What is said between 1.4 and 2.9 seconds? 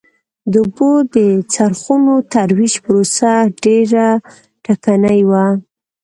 څرخونو ترویج